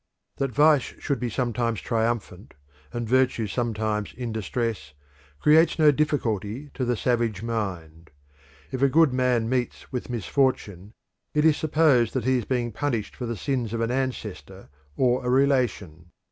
[0.37, 2.55] That vice should be sometimes triumphant
[2.91, 4.95] and virtue sometimes in distress
[5.39, 8.09] creates no difficulty to the savage mind.
[8.71, 10.93] If a good man meets with misfortune
[11.35, 15.23] it is supposed that he is being punished for the sins of an ancestor or
[15.23, 16.07] a relation.